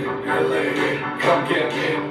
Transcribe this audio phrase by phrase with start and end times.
[0.00, 2.01] come get me,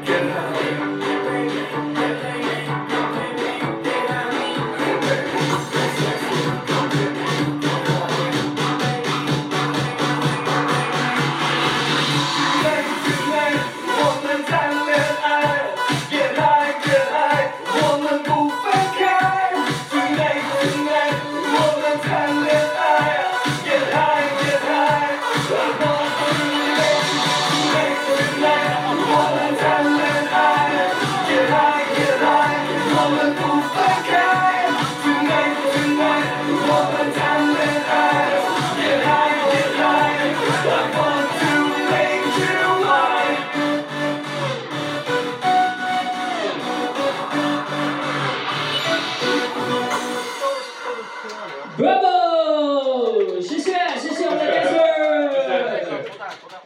[51.82, 53.42] Bravo！
[53.42, 54.78] 谢谢谢谢我们的 dancer。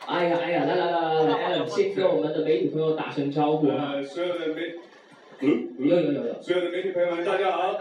[0.06, 3.68] 哎呀哎呀，来来来来来先跟我们的媒体朋友打声招呼
[4.04, 4.76] 所有的媒，
[5.40, 7.80] 嗯，有有有有所有的媒体朋友们，大家好。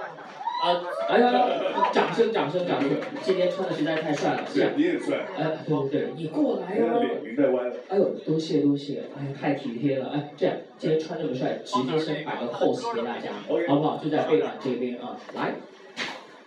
[0.63, 0.81] 啊！
[1.09, 1.45] 哎呀，
[1.93, 2.89] 掌声掌声掌声！
[3.23, 4.71] 今天穿的实在太帅了，是，。
[4.77, 6.85] 你也帅，哎，对对对，你过来呀！
[7.01, 7.75] 脸云太歪了。
[7.89, 13.31] 哎呦，多谢多谢，哎呀，太体贴了，哎，这样今天穿这么帅，直接先摆个 pose 给大家，
[13.69, 13.99] 好不好？
[14.03, 15.55] 就在背板这边啊，来，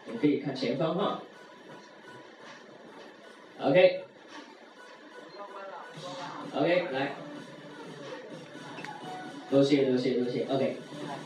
[0.08, 1.22] 我们可以看前方哈。
[3.62, 4.04] OK。
[6.56, 7.12] OK，来，
[9.52, 10.78] 多谢多谢多谢，OK。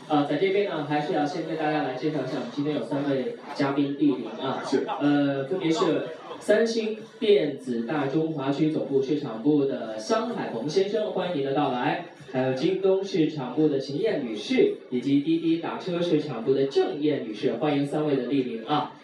[0.08, 6.08] 啊，在这边呢，还是要先跟大家来介绍一下，我们今天有三位嘉宾莅临啊，是，呃，分别是
[6.38, 18.94] 三星电子大中华区总部市场部的香海鹏先生，欢迎您的到来；还有京东市场部的秦燕女士，以及滴滴打车市场部的郑燕女士，欢迎三位的莅临啊。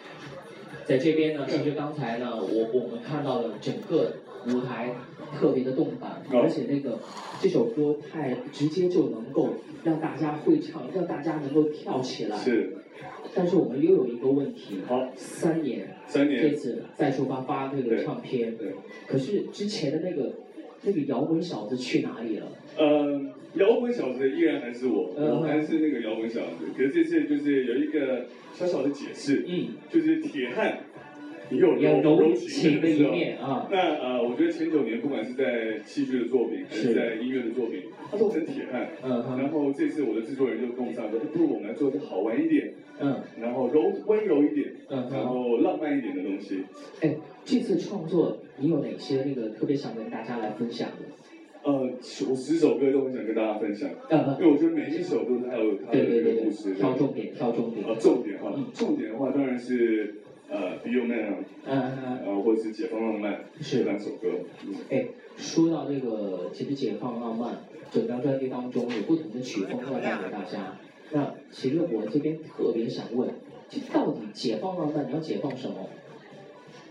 [0.83, 4.13] 在这边呢，其实刚才呢，我我们看到了整个
[4.47, 4.95] 舞台
[5.39, 6.97] 特别的动感，哦而且那个
[7.39, 9.49] 这首歌太直接就能够
[9.83, 12.35] 让大家会唱，让大家能够跳起来。
[12.35, 12.77] 是，
[13.35, 18.73] 但是我们又有一个问题，好，三年三年，这次再出发发这个唱片，对，
[19.05, 20.33] 可是之前的那个
[20.83, 22.47] 那个摇滚小子去哪里了？
[22.77, 23.21] 呃，
[23.55, 26.65] 摇滚小子依然还是我，嗯我还是那个摇滚小子。
[26.77, 30.79] 可是这次就是有一个小小的解释，嗯，就是铁汉
[31.49, 32.99] 有有柔情的一。
[33.09, 38.87] 面啊，那呃，我觉得前九年不管是在戏剧的作品，还是在音乐的作品，他都很铁汉。
[39.03, 46.63] 嗯然后这次我的制作人就跟我上说，不如我们来做一个好玩一点，嗯然后柔温柔一点，嗯，然后浪漫一点的东西。
[47.01, 47.15] 哎，
[47.45, 51.05] 这次创作你有哪些那个特别想跟大家来分享的？
[51.61, 51.89] 呃，
[52.29, 53.89] 我十首歌都很想跟大家分享，
[54.39, 57.85] 因为我觉得每一首都是还有它的一个故事。，挑重点，挑重点。
[57.87, 60.15] 呃，重点哈，重点的话当然是
[60.49, 61.35] 呃《Be Your Man》啊，
[61.65, 64.29] 嗯，呃，或者是《解放浪漫》是这两首歌。
[64.65, 65.07] 嗯哎，
[65.37, 67.53] 说到这个，其实《解放浪漫》
[67.91, 70.77] 整张专辑当中有不同的曲风要带给大家。
[71.11, 73.29] 那其实我这边特别想问，
[73.69, 75.89] 这到底解放浪漫，你要解放什么？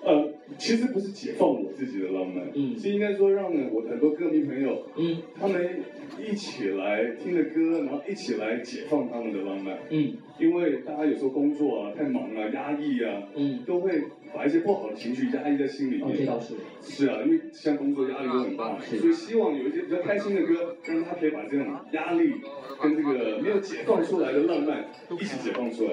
[0.03, 2.77] 呃，其实不是解放我自己的浪漫，嗯。
[2.79, 5.19] 是应该说让我很多歌迷朋友嗯。
[5.39, 5.83] 他们
[6.19, 9.79] 一起来听着歌，然后一起来解放他们的浪漫。
[9.91, 10.15] 嗯。
[10.39, 14.01] 因为大家有时候工作啊太忙啊、压抑啊，嗯，都会
[14.33, 16.27] 把一些不好的情绪压抑在心里哦，这面。
[16.27, 16.55] 倒是。
[16.81, 18.99] 是啊，因为现在工作压力都很大，是。
[18.99, 22.35] 所以希望有一些比较开心的歌，让他可以把这种压力
[22.81, 25.91] 跟这个没有解放出来的浪漫一起解放出来，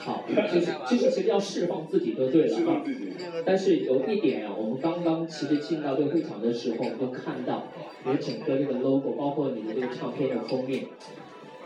[0.00, 2.58] 好，就是就是其实要释放自己就对了啊。
[2.58, 3.12] 释放自己。
[3.44, 7.64] 但是有一点啊，我们刚刚其实进到这个会场的时候，我们都看到
[8.04, 10.84] 你整个这个 logo，包括你的这个唱片的封面。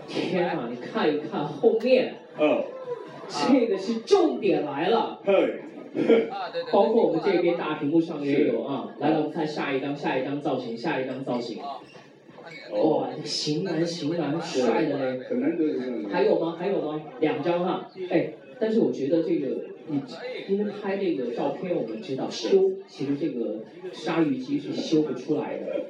[0.08, 2.64] 天啊，你看一看后面，哦，
[3.28, 5.20] 这个是重点来了。
[5.24, 6.28] 嘿，
[6.72, 8.94] 包括我们这边大屏幕上也有啊。
[8.98, 11.62] 来了，我们看下一张，下一张造型，下一张造型。
[12.74, 15.20] 哦，哇，型男型男，帅的嘞。
[15.28, 16.08] 很难得有这样的。
[16.08, 16.56] 还有吗？
[16.58, 17.00] 还有吗？
[17.20, 17.90] 两张哈。
[18.10, 20.02] 哎，但是我觉得这个你
[20.48, 23.60] 因为拍这个照片，我们知道修，其实这个
[23.92, 25.84] 鲨鱼肌是修不出来的。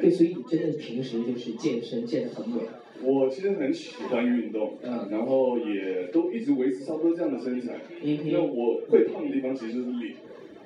[0.00, 2.60] 对，所以你真的平时就是健身，健得很猛。
[3.02, 7.74] 我其实很喜欢运动，嗯然后也都一直维持差不多这样的身材。
[8.02, 10.14] 嗯那，我会胖的地方其实就是脸，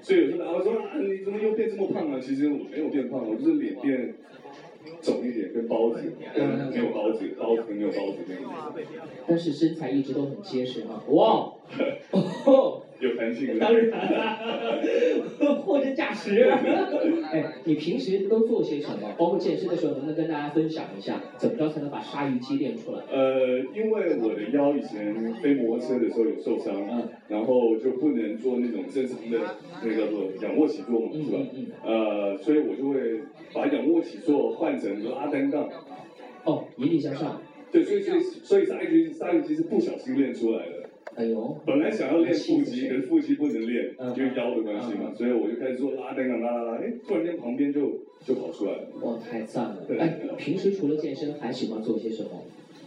[0.00, 2.20] 所以有时候大家说啊，你怎么又变这么胖啊？
[2.20, 4.14] 其实我没有变胖，我就是脸变
[5.00, 6.02] 肿一点，跟包子，
[6.34, 8.80] 跟没有包子，包子跟没有包子那样子，
[9.26, 11.02] 但是身材一直都很结实哈。
[11.08, 11.52] 哇，
[12.46, 13.58] 哦， 有弹性的。
[13.60, 14.38] 当然啦，
[15.64, 16.48] 货真价实。
[17.30, 19.14] 哎，你平时都做些什么？
[19.18, 23.02] 包括健身的时候，能不能跟大家分享一下，怎么着才能把鲨鱼肌练出来？
[23.10, 29.38] 呃，因为我的腰以前飞摩托车的时候有受伤，嗯然后就不能做那种正常的
[29.84, 31.66] 那个叫做仰卧起坐嘛，是吧嗯嗯？
[31.66, 31.66] 嗯。
[31.84, 33.20] 呃，所以我就会
[33.52, 35.68] 把仰卧起坐换成拉单杠。
[36.44, 37.40] 哦，引体向上。
[37.70, 40.88] 对，所以所以所以鲨鱼肌鲨鱼肌是不小心练出来的。
[41.16, 47.80] 哎呦，本来想要练腹肌，可是腹肌不能练，嗯因为腰的关系嘛，所以我就开始做拉单杠，拉拉拉，哎，突然间旁边就
[48.24, 48.88] 就跑出来了。
[49.02, 49.84] 哇，太赞了！
[49.86, 52.30] 对哎，平时除了健身，还喜欢做些什么？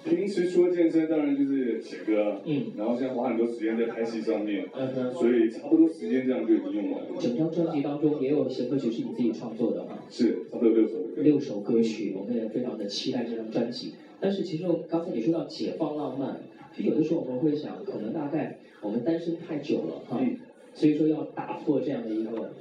[0.03, 2.71] 平时除了健身，当然就是写歌啊，嗯。
[2.77, 7.09] 然后现在花很多时间在拍戏上面，嗯哼，所以差不多时间这样就已经用完了。
[7.19, 11.21] 整张专辑当中也有一些歌曲是你自己创作的哈，是，差不多六首歌。
[11.21, 13.94] 六首歌曲，我们也非常的期待这张专辑。
[14.19, 16.42] 但是其实刚才你说到解放浪漫，
[16.75, 20.38] 其实有的时候我们会想，可能大概我们单身太久了哈，嗯，
[20.74, 22.54] 所以说要打破这样的一个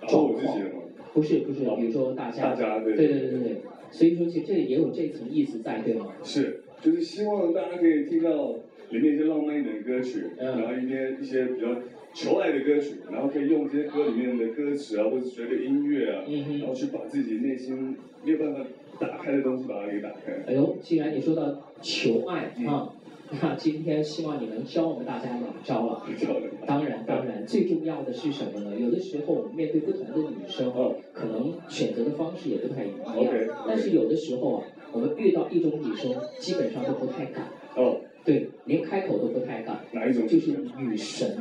[0.00, 0.82] 打破我自己的嘛，
[1.14, 2.50] 不是不是，比如说大家。
[2.50, 3.06] 大家对对。
[3.06, 3.56] 对对对对，
[3.90, 6.08] 所以说其实这也有这层意思在，对吗？
[6.24, 8.54] 是，就是希望大家可以听到
[8.90, 10.60] 里面一些浪漫一点的歌曲，嗯。
[10.60, 11.68] 然后一些一些比较
[12.12, 18.60] 求爱的歌曲，然后可以用这些歌里面的歌词啊，或者随着音乐啊，嗯然后去把自己内心没有办法
[19.00, 20.32] 打开的东西把它给打开。
[20.46, 22.92] 哎呦，既然你说到求爱啊，
[23.42, 26.00] 那今天希望你能教我们大家两招了。
[26.00, 26.50] 很漂亮。
[26.66, 28.76] 当然，当然，最重要的是什么呢？
[28.78, 33.16] 有的时候我们面对不同的女生，哦可能选择的方式也不太一样。
[33.16, 40.26] OK 但是有的时候啊，我们遇到一种女生，基本上都不太敢，哦，对，连开口都不太敢，哪一种？
[40.26, 41.36] 就是女神，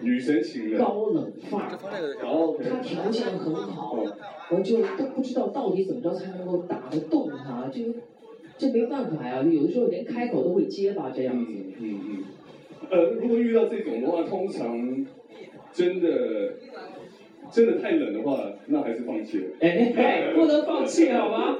[0.00, 0.78] 女神型的。
[0.78, 1.78] 高冷范儿。
[2.24, 2.64] 哦，OK。
[2.68, 4.16] 她条件很好哦，
[4.50, 7.94] 我就都不知道到底怎么着才能够打得动她，这个
[8.60, 11.50] 这没办法呀，有的时候连开口都会结巴这样子。
[11.50, 12.24] 嗯嗯嗯。
[12.90, 15.06] 呃，如果遇到这种的话，通常
[15.72, 16.56] 真的
[17.50, 19.44] 真的太冷的话，那还是放弃了。
[19.60, 21.56] 哎哎，不能放弃好吗？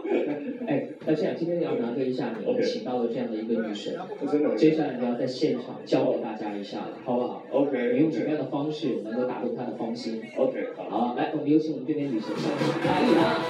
[0.67, 3.97] 哎，那这样今天要拿个一下你，我们请到了这样的一个女神，
[4.31, 4.55] 真的。
[4.55, 7.93] 接下来你要在现场教给大家一下了，好不好？OK。
[7.95, 10.85] 你用什么样的方式能够打动她的芳心？OK，好。
[10.91, 12.51] 好，来，我们有请我们这边女神上
[12.85, 13.41] 来啦！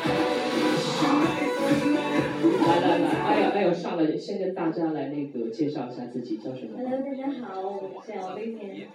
[1.96, 2.19] 来
[2.60, 8.74] 来来来，哎呀哎呦，上来先跟大家来那个介绍一下自己叫什么 Hello，大家好，我叫 Vivian。
[8.80, 8.86] 呀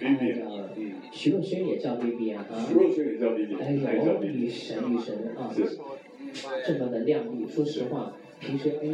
[0.00, 2.44] 嗯，徐若瑄也叫 Vivian 啊。
[2.68, 5.50] 徐若瑄也叫 B，哎呦女神女神啊！
[5.54, 5.78] 是
[6.66, 8.88] 这么的靓丽，说实话，平时哎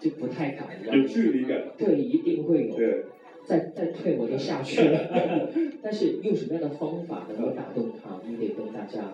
[0.00, 1.06] 就不太敢，有？
[1.06, 1.62] 距离感。
[1.76, 2.76] 对，一定会有。
[2.76, 3.04] 对，
[3.44, 5.50] 再再退我就下去了。
[5.82, 8.20] 但是用什么样的方法能够打动他？
[8.26, 9.12] 你得跟大家。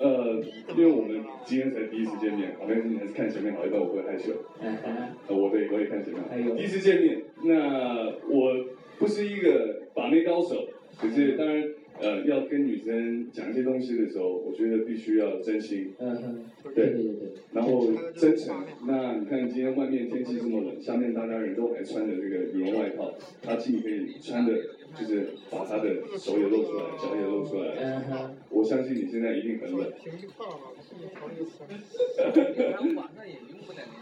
[0.00, 0.40] 呃，
[0.76, 4.32] 因为我们今天才第一次见面，好像是还是看前面好，一般我会害羞。
[4.60, 6.22] 哎哎，呃，我对我也看前面。
[6.30, 8.64] 哎第一次见面，那我
[8.98, 11.64] 不是一个把妹高手，可是当然
[12.00, 18.54] 呃，要跟女生讲一些东西的时候，我觉得必须要真心，嗯哼，对对，对对对，然后真诚。
[18.86, 23.12] 那你看今天外面天气这么冷，下面大家人都还穿着这个羽绒外套，
[23.42, 24.52] 他既可以穿的，
[24.96, 25.84] 就是把他的
[26.18, 28.30] 手也露出来，脚也露出来。
[28.50, 29.92] 我相信你现在一定很冷。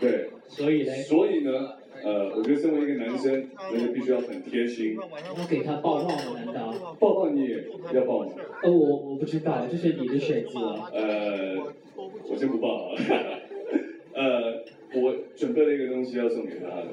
[0.01, 4.97] 对，所以呢，所以呢，呃，我觉得身为一个男生，那就必须要很贴心。
[4.99, 6.15] 我给他抱抱吗？
[6.45, 6.97] 难道？
[7.01, 8.33] 抱抱你也要抱吗？
[8.63, 10.59] 呃，我我不知道，这是你的选择。
[10.93, 11.57] 呃，
[12.29, 12.99] 我先不抱好了。
[14.15, 14.65] 呃，
[14.95, 16.87] 我准备了一个东西要送给他的。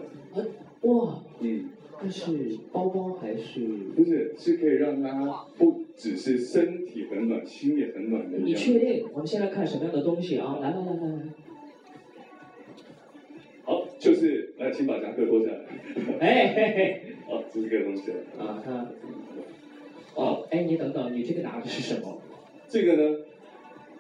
[0.82, 1.70] 哇，嗯，
[2.04, 3.62] 这是包包还是？
[3.96, 8.54] 不是，是可以让他不只是身体很暖，心也很暖的你。
[8.54, 9.06] 确定？
[9.14, 10.60] 我们先来看什么样的东西啊？
[10.62, 11.20] 来来来来来，
[13.64, 15.60] 好，就是来，请把夹克脱下来。
[16.20, 18.12] 哎嘿嘿， 好，这是这个东西。
[18.38, 18.92] 啊他，
[20.16, 22.22] 哦，哎你等等，你这个拿的是什么？
[22.68, 23.18] 这个呢，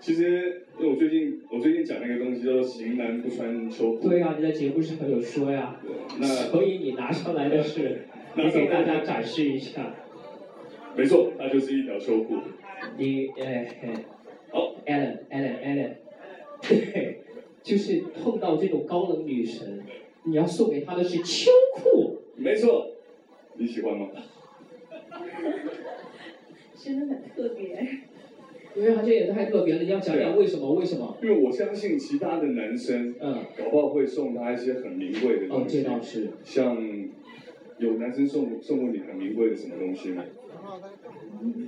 [0.03, 3.99] 其实因为我最近我最近讲那个东西叫做“型男不穿秋裤”。
[4.09, 8.01] 对啊，你在节目上有说呀，对那所以你拿上来的是，
[8.35, 9.95] 你给大家展示一下，
[10.97, 12.35] 没错，它就是一条秋裤。
[12.97, 13.93] 你哎嘿。
[14.51, 15.91] 好，Allen Allen Allen，
[16.61, 17.21] 对，
[17.63, 19.83] 就是碰到这种高冷女神，
[20.25, 22.19] 你要送给她的是秋裤。
[22.35, 22.91] 没错，
[23.55, 24.09] 你喜欢吗？
[26.75, 27.87] 真的很特别。
[28.75, 30.73] 因为他这也太特别了，你要讲讲为什么？
[30.73, 31.17] 为什么？
[31.21, 36.29] 因为我相信其他的男生嗯，搞不好会送他一些很名贵的哦东，西，这倒是。
[36.43, 36.77] 像
[37.77, 40.23] 有男生送送过你很名贵的什么东西吗？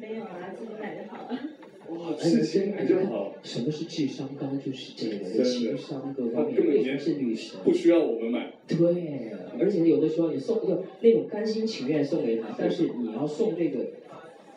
[0.01, 1.39] 没有啊，自己买就好了。
[1.87, 4.47] 哇，自己买就好，什么是智商高？
[4.63, 7.59] 就是这个真的情商各她方面，根本连为什么是女神？
[7.63, 8.53] 不需要我们买。
[8.67, 13.85] 对，而且有的时候你送就那种甘心情愿送给他，但是你要送这个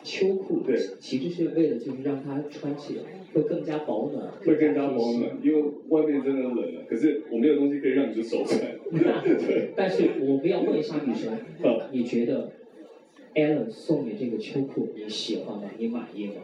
[0.09, 6.81] 秋裤，对，其实是为了就是让它穿起来会更加保暖，会更加保暖，因为外面真的冷了。
[6.89, 8.59] 可是我没有东西可以让你的手穿。
[8.89, 11.37] 对， 但是我们要问一下女生，
[11.93, 12.51] 你觉得
[13.35, 15.69] Allen 送你这个秋裤你喜欢吗？
[15.77, 16.41] 你满意吗？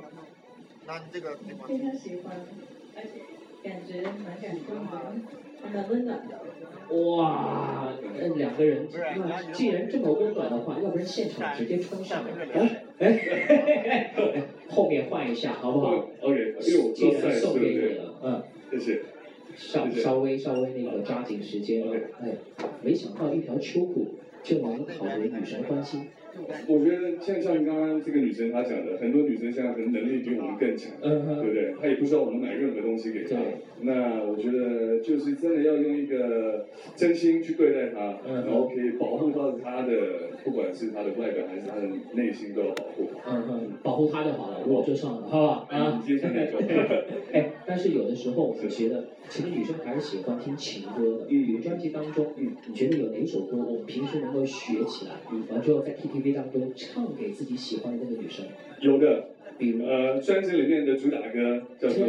[0.86, 2.38] 那你这个地方非常喜欢，
[2.96, 4.92] 而且感觉蛮感动的，
[5.64, 6.40] 还蛮温暖的。
[6.96, 12.30] 哇，那两个人那既然这么温暖的话，要不然现场直接穿上了。
[13.00, 14.12] 哎
[14.70, 17.78] 后面换一下好不好？？OK，因为我既知道赛事，然送给你？
[17.96, 19.02] 了，嗯，谢谢。
[19.56, 21.96] 稍稍微稍微那个抓紧时间了。
[22.22, 22.32] 哎，
[22.84, 26.08] 没想到一条秋裤就能讨得女神欢心。
[26.68, 31.74] 我觉得像像刚刚这个女生她讲的，很多女生现在可能能力比我们更强，嗯哼，对不对？
[31.82, 33.38] 她也不知道我们买任何东西给她。
[33.82, 39.94] 那我觉得就是真的要用一个真心去对待她，嗯然后可以保护到她的，
[40.46, 41.82] 不管是他的外表还是他的
[42.14, 43.10] 内心都要保护。
[43.28, 45.76] 嗯哼，保护他就好了，我就上了，好吧？
[45.76, 46.60] 啊你，接下来就
[47.34, 51.26] 哎，但是有的时候我觉得，其实女生还是喜欢听情歌的。
[51.28, 55.14] 嗯你专辑当中，嗯，你觉得有哪首歌我们平时能够学起来，
[55.52, 58.46] 完之后在 KTV 当中唱给自己喜欢的那个女生？
[58.82, 62.06] 有的，比如呃，专辑里面的主打歌叫做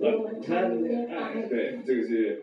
[0.00, 1.42] 呃谈谈恋爱。
[1.48, 2.42] 对，这个是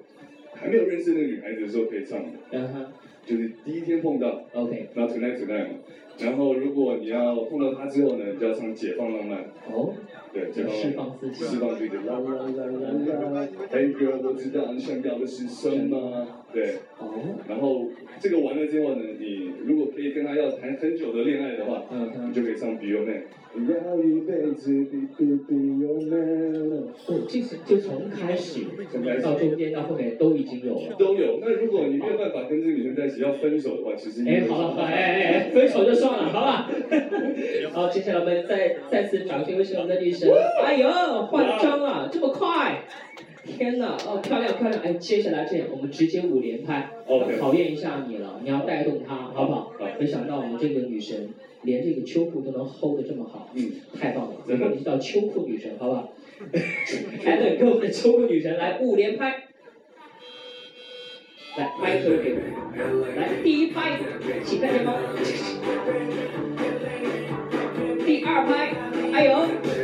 [0.53, 2.85] 还没有认识那个女孩子的时候可以唱的，嗯哼
[3.27, 5.73] 就是第一天碰到，，OK，然后 tonight tonight 嘛，
[6.17, 9.93] 然后如果你要碰到他之后呢，你就要唱解放浪漫，哦，
[10.33, 11.43] 对，解要释放自己。
[11.43, 11.89] 释放自己。
[11.89, 16.25] 的啦啦啦啦啦，Hey girl，我知道你想要的是什么。
[16.53, 17.13] 对，哦，
[17.49, 17.83] 然后
[18.21, 21.83] 这个完了之后呢，你如果可以跟他要谈很久的恋爱的话，
[22.27, 23.23] 你就可以唱 Be Your Man。
[23.57, 26.53] 要一辈子 be be be your man。
[27.07, 28.59] 哦，这是就从开始
[29.23, 30.95] 到中间到后面都已经有了。
[30.99, 31.39] 都有。
[31.41, 36.69] 那如果你没有办法跟这个女生在一起，要分手的话，其实哎，好了，好了，哎哎哎，分手就算了，好吧？
[37.73, 40.29] 好，接下来我们再再次掌声有请我们的女神。
[40.63, 40.87] 哎呦，
[41.25, 42.83] 换张啊，这么快！
[43.45, 44.81] 天哪，哦，漂亮漂亮！
[44.83, 49.71] 哎，接下来这样，我们直接五连拍，OK 考验一下你了，你要带动她，好不好？
[49.99, 51.29] 没想到我们这个女神
[51.63, 54.35] 连这个秋裤都能 hold 得这么好，嗯，太棒了！
[54.45, 56.13] 以真的后你就叫秋裤女神，好不好？
[57.23, 59.43] 来， 等跟我们的秋裤女神来五连拍。
[61.57, 63.07] 来，麦克给我。
[63.15, 63.97] 来，第一拍，
[64.45, 64.95] 请看前方。
[68.05, 68.75] 第二拍，
[69.11, 69.76] 哎呦。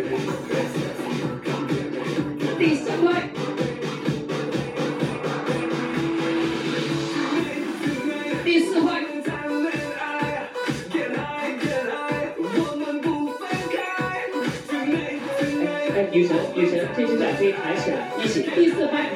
[16.55, 18.43] 女神，这只脚可以抬起来，一起。
[18.53, 19.09] 第四拍，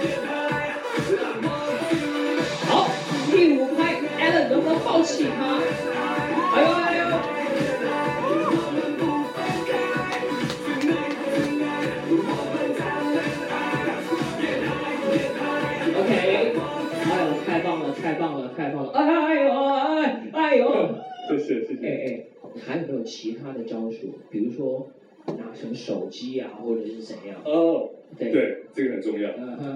[25.77, 27.41] 手机啊，或者是怎样？
[27.45, 29.31] 哦，对，对，这个很重要，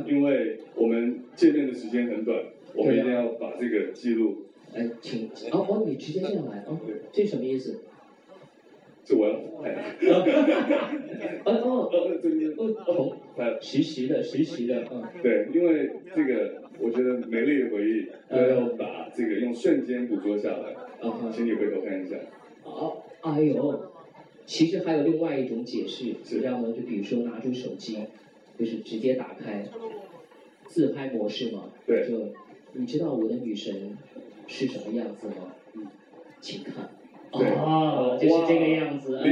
[0.08, 2.44] 因为我们见面的时间很短，
[2.74, 6.80] 我们一定要把这个记录，哎，请哦哦，你直接这样来哦，
[7.14, 7.80] 这什么意思？
[9.04, 9.74] 就我要拍，
[11.44, 12.52] 哦哦呃， 这边。
[12.52, 22.16] 哦，同拍，实时的实时的，嗯，对，因为这个我觉得美丽的回忆都要把这个用瞬间捕捉下来，哦哼请你回头看一下，
[22.64, 23.91] 哦，哎呦，
[24.52, 26.74] 其实还有另外一种解释，是你知道吗？
[26.76, 27.98] 就比如说拿出手机，
[28.60, 29.66] 就是直接打开
[30.66, 31.72] 自拍模式嘛。
[31.88, 32.34] 对就
[32.74, 33.98] 你知道我的女神
[34.48, 35.56] 是什么样子吗？
[35.76, 35.88] 嗯，
[36.42, 36.90] 请看。
[37.32, 39.20] 对哦，就是这个样子。
[39.24, 39.30] 哎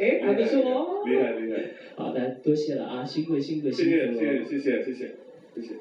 [0.00, 1.04] 哎，还不错哦。
[1.06, 1.58] 厉害厉害，
[1.96, 4.14] 好的，多谢了啊，辛苦辛苦辛苦谢了。
[4.14, 4.94] 谢谢谢谢谢谢
[5.56, 5.74] 谢谢，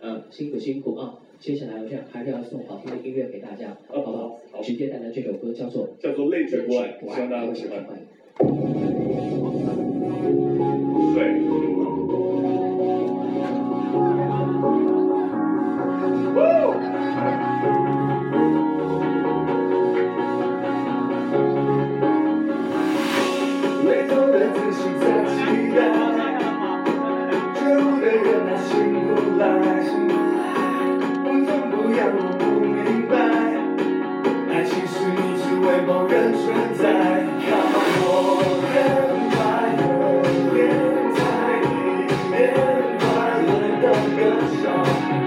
[0.00, 1.18] 嗯，辛苦辛苦啊！
[1.42, 4.38] 接下来我这样还是要送好听的音乐给大家，好不好？
[4.52, 7.84] 好直接带来这首歌叫做叫做泪《水不爱，希望大家会喜欢。
[11.16, 11.61] 对。
[44.22, 45.21] good song.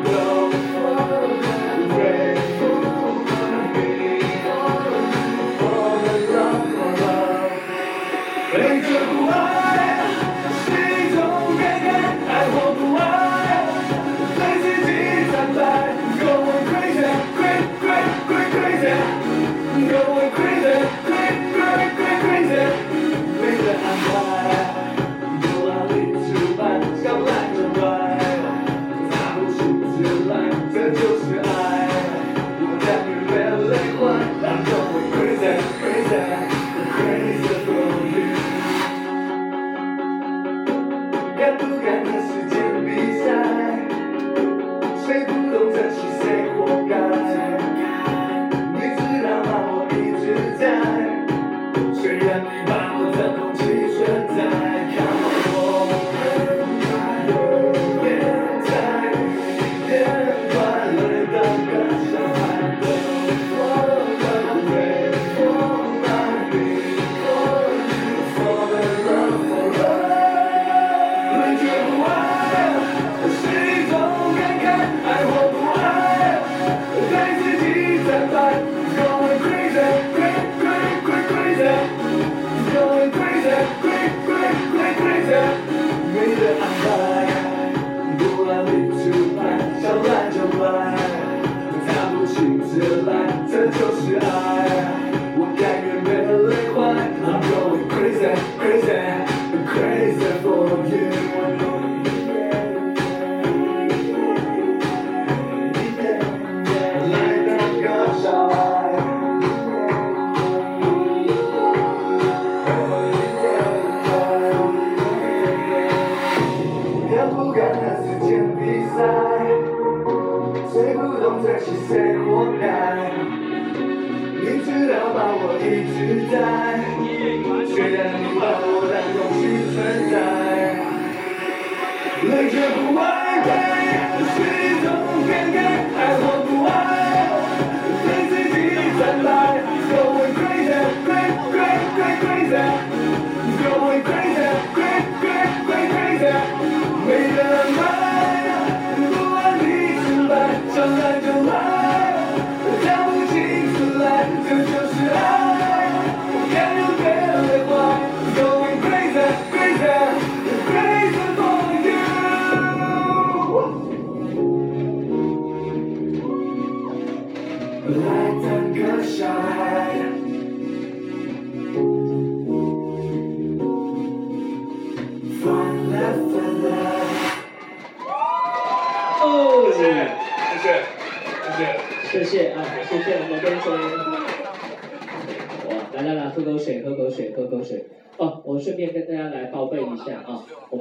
[126.06, 126.74] You die.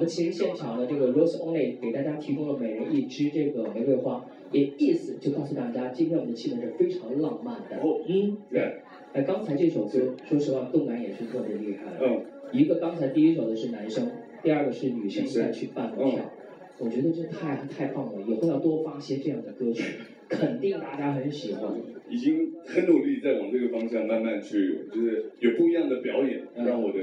[0.05, 7.77] 们其实现场的这个 Rose Only 给大家提供了每人一支这个玫瑰花，也意思就告诉大家，今天我们的气氛是非常浪漫的。
[7.83, 8.77] 哦嗯，对，
[9.15, 11.85] 哎，刚才这首歌，说实话动感也是特别厉害。
[12.01, 14.11] 嗯，一个刚才第一首的是男生，
[14.43, 16.31] 第二个是女生女生再去伴着跳，
[16.79, 19.95] 我觉得这太太棒了，以后要多发些这样的歌曲，
[20.29, 21.73] 肯定大家很喜欢。
[22.11, 26.43] 已经很努力在往这个方向慢慢去，就是有不一样的表演，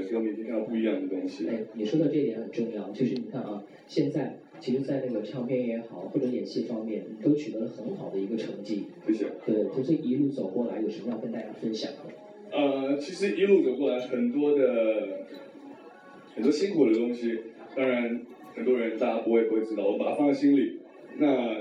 [0.02, 1.48] 嗯让我的歌迷可以看到不一样的东西。
[1.48, 8.86] 哎，你说的这一点很重要，就是你看啊，现在其实，在那个唱片也好，或者演戏方面，你都取得了很好的一个成绩。
[9.06, 9.26] 谢谢。
[9.44, 12.56] 对，就这一路走过来，有什么要跟大家分享的？
[12.56, 15.26] 呃，其实一路走过来，很多的
[16.34, 17.38] 很多辛苦的东西，
[17.74, 18.20] 当然
[18.54, 20.78] 很多人大家不会不会知道，我把它放在心里。
[21.18, 21.56] 那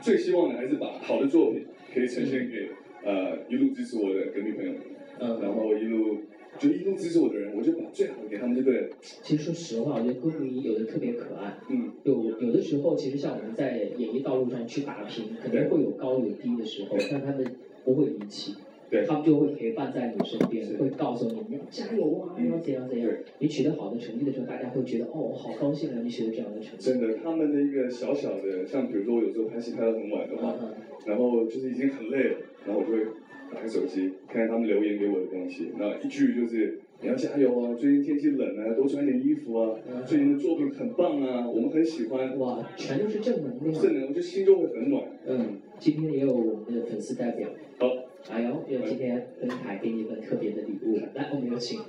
[0.00, 2.68] 最希望的还是把好的作品可以呈现给
[3.04, 4.80] 呃一路支持我的歌迷朋友们，
[5.18, 6.18] 嗯，然后一路
[6.58, 8.88] 就一路支持我的人，我就把最好的给他们就对了。
[9.22, 17.44] 其实说实话，我觉得歌迷有的特别可爱，嗯，有有的时候，其实像我们在演艺道路上去打拼，肯定会有高有低的时候，但他们
[17.84, 18.54] 不会离弃，
[18.92, 23.20] 对他们就会陪伴在你身边，会告诉你你要加油啊，你要怎样怎样对。
[23.38, 26.90] 你取得好的成绩的时候，大家会觉得哦，我好高兴啊，你取得这样的成绩。
[26.90, 30.68] 真的，他们的一个小小的，像比如说我有时候拍戏拍到很晚的话，嗯
[31.06, 33.04] 然后就是已经很累了，然后我就会
[33.52, 43.72] 打开手机看看他们留言给我的东西，那一句就是你要加油啊，最近天气冷啊，多穿点衣服啊，嗯最近的作品很棒啊，我们很喜欢嗯，，哇，全都是正能量。
[43.82, 45.02] 正能量，就心中会很暖。
[45.26, 47.88] 嗯，今天也有我们的粉丝代表，好，
[48.30, 51.80] 哎呦，有今天登台给你一份特别的礼物，来，我们有请。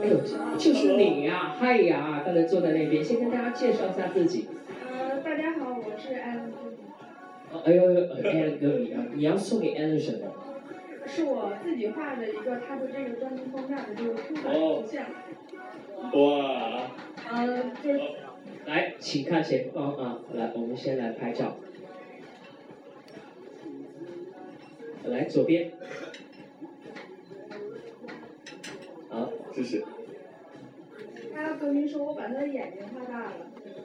[0.00, 0.18] 哎呦，
[0.58, 4.46] 就是你呀、嗨呀，刚才坐在那边，先跟大家介绍一下自己。
[4.90, 6.76] 呃，大家好，我是艾伦助理，
[7.52, 10.32] 哦哎呦，Allen 哥，你啊，你要送给 Allen 什么？
[11.06, 15.06] 是我自己画的一个他的这个专辑封面的这个出版哦图像。
[16.12, 16.90] 哇，
[17.30, 18.00] 呃，就是
[18.66, 20.18] 来，请看前方啊！
[20.34, 21.56] 来，我们先来拍照。
[25.06, 25.70] 来，左边。
[29.08, 29.82] 好，谢谢。
[31.34, 33.32] 他歌迷说我把他的眼睛画大了，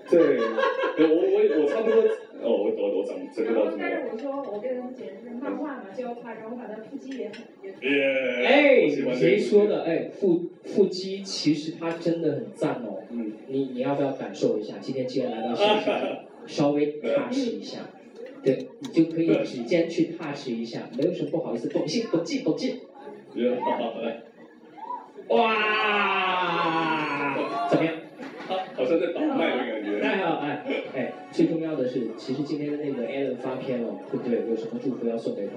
[0.09, 2.01] 对，我我我差不多，
[2.41, 7.41] 哦，我我我长这个然后到这么但是我说我跟他们解释是漫画嘛就要夸张，我把他腹肌也很
[7.81, 9.83] 也哎，谁说的？
[9.83, 13.01] 哎，腹腹肌其实它真的很赞哦。
[13.09, 14.75] 嗯，你你要不要感受一下？
[14.79, 17.79] 今天既然来到现场， 稍微 touch 一下，
[18.43, 22.79] 对你就可以指尖去 touch 一下，没有什么不好意思，绷紧绷紧绷紧。
[23.33, 24.23] 觉得好好来，
[25.27, 27.37] 哇，
[27.69, 27.93] 怎么样？
[28.47, 29.99] 好好像在倒卖的感觉。
[30.01, 30.63] 太好，哎
[30.95, 34.39] 哎，最重要的是，其实今天的那个 Allen 发片了，对不对？
[34.49, 35.53] 有什么祝福要送给他？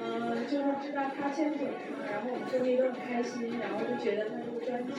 [0.00, 1.70] 嗯，就是知道他签准了，
[2.08, 4.92] 然后我们歌迷都很开心，然后就觉得他这个专辑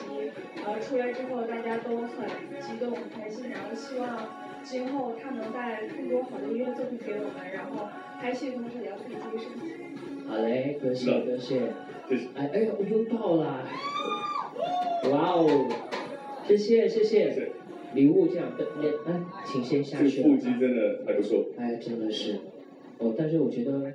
[0.65, 2.27] 呃出来之后，大家都很
[2.59, 4.27] 激动、很开心，然后希望
[4.63, 7.87] 今后他能带更多好的音乐作品给我们，然后
[8.19, 9.73] 拍戏的同时也要自己注意身体。
[10.27, 11.61] 好嘞，多谢多谢。
[12.07, 12.27] 谢谢。
[12.35, 13.63] 哎哎我，拥抱啦！
[15.11, 15.67] 哇哦，
[16.47, 17.51] 谢谢谢谢。
[17.93, 18.65] 礼物这样的，
[19.07, 20.21] 哎，请先下这个去。
[20.23, 21.45] 腹肌真的还不错。
[21.57, 22.37] 哎，真的是，
[22.99, 23.93] 哦，但是我觉得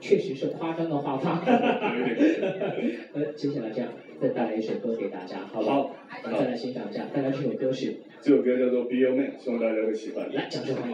[0.00, 1.40] 确实是夸张的画法。
[1.98, 5.68] 有一点 呃，接下来这样，再带来一首歌给大家，好不？
[5.68, 5.90] 好，
[6.22, 10.32] 我们再来欣赏一下，带来这首歌曲，这首歌叫做《Be Your Man》，希望大家会喜欢。
[10.32, 10.88] 来，掌声欢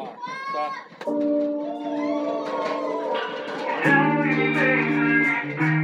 [5.75, 5.78] 迎。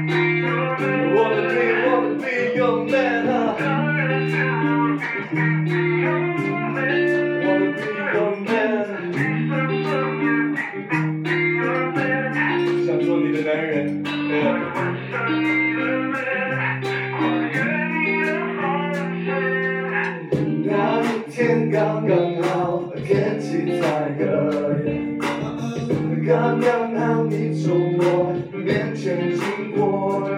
[26.35, 30.29] 刚刚好你从我面前经过。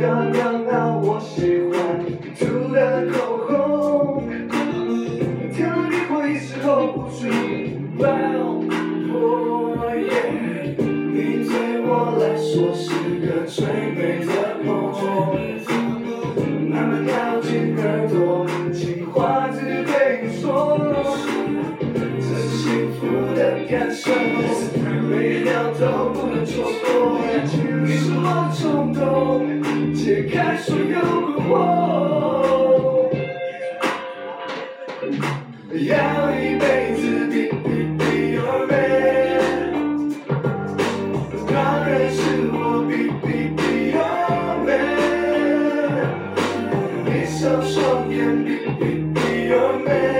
[0.00, 0.47] 刚刚
[47.80, 50.17] someone can be a man.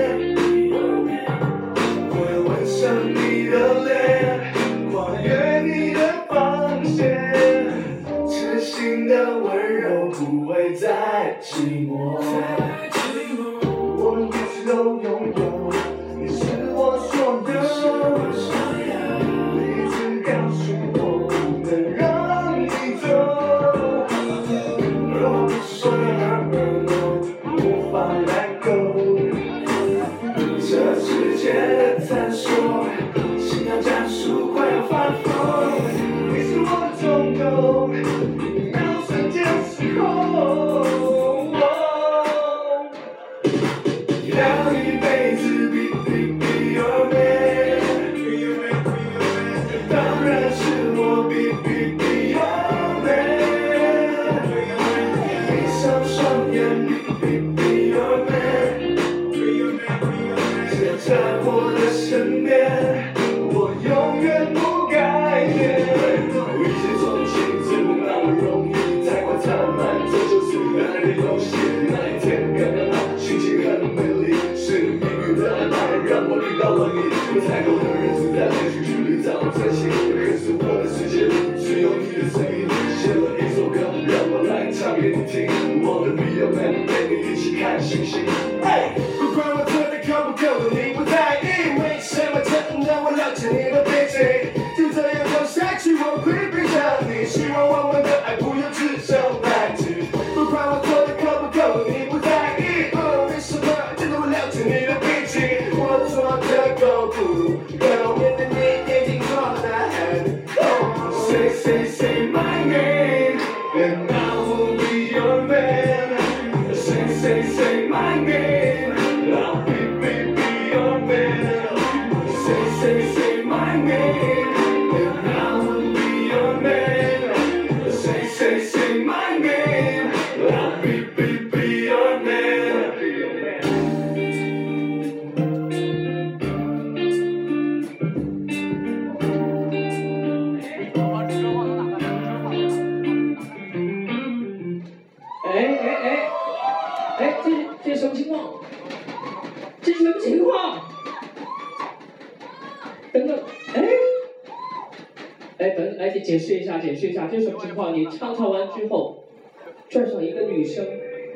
[87.89, 88.25] 起看星星。
[88.63, 94.53] 哎，不管我做的够不够，你不在意，为什么真的我了解你的背景？
[94.77, 97.25] 就这样走下去，我会陪着你。
[97.25, 100.05] 希望我们的爱不用只手难题。
[100.35, 103.65] 不管我做的够不够，你不在意，哦，为什么
[103.97, 105.73] 真的我了解你的脾气？
[105.73, 108.18] 我做的够不够？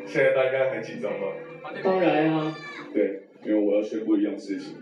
[0.05, 1.27] 现在大家很紧张吗？
[1.83, 2.55] 当然啊，
[2.93, 4.75] 对，因为我要宣布一样事情。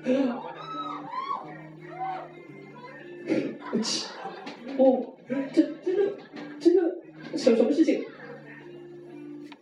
[4.78, 5.14] 哦，
[5.54, 6.14] 这真的
[6.60, 6.98] 真的
[7.38, 8.04] 什什么事情？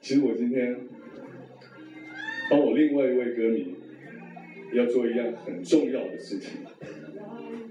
[0.01, 0.75] 其实我今天
[2.49, 3.75] 帮我另外一位歌迷
[4.73, 6.61] 要做一样很重要的事情。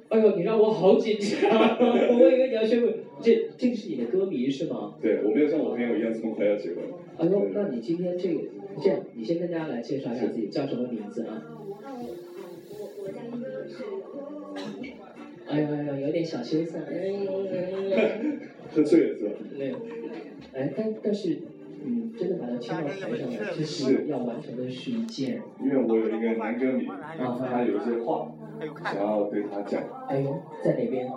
[0.08, 2.88] 哎呦，你让我好紧张，我以为你要宣布，
[3.20, 4.94] 这这个是你的歌迷是吗？
[5.02, 6.84] 对我没有像我朋友一样这么快要结婚。
[7.18, 8.40] 哎呦，那你今天这个
[8.80, 11.42] 这样，你先跟大家来介绍一下自己叫什么名字啊？
[11.82, 12.04] 那我
[12.70, 13.84] 我我家英文是
[15.48, 16.78] 哎呦哎呦，有点小羞涩。
[16.88, 17.08] 哎
[17.90, 17.98] 呀，
[18.72, 19.32] 喝醉了是吧？
[19.58, 19.76] 没有。
[20.52, 21.38] 哎，但但是，
[21.84, 23.16] 嗯，真的把它签到台上来，
[23.56, 26.86] 这是要完成的是一件，因为我有一个男歌迷，
[27.18, 28.30] 然后他有一些话
[28.84, 29.82] 想要对他讲。
[30.08, 31.10] 哎呦，在哪边？